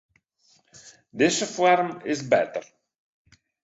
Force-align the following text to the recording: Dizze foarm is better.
Dizze 1.17 1.45
foarm 1.55 2.01
is 2.05 2.27
better. 2.33 2.63